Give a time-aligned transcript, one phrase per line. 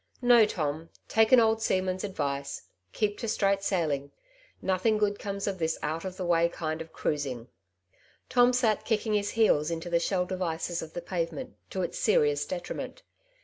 [0.23, 4.09] No, Tom, take an old seamen's advice, keep to straight sailing;
[4.59, 7.49] nothing good comes of this out of the way kind of cruising."
[8.27, 12.47] Tom sat kicking his heels into the shell devices of the pavement, to its serious
[12.47, 13.03] detriment.